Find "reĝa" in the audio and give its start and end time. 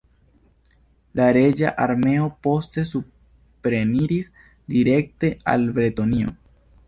1.37-1.73